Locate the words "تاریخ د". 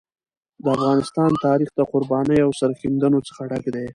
1.45-1.81